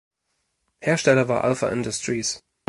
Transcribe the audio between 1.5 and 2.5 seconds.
Industries.